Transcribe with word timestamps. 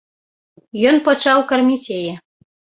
Ён 0.93 0.97
пачаў 1.09 1.37
карміць 1.53 1.93
яе. 2.01 2.13